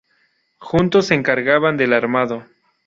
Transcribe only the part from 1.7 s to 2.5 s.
del armado.